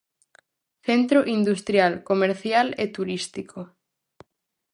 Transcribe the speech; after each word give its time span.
Centro 0.87 1.19
industrial, 1.37 1.93
comercial 2.09 2.67
e 2.83 2.85
turístico. 2.95 3.59